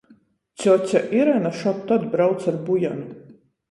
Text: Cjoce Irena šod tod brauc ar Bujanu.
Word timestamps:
Cjoce 0.63 1.03
Irena 1.19 1.53
šod 1.61 1.87
tod 1.93 2.11
brauc 2.17 2.53
ar 2.55 2.63
Bujanu. 2.69 3.11